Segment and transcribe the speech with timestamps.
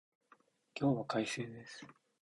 [0.73, 1.85] 今日は快晴です